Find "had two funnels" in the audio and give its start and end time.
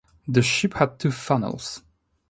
0.73-1.83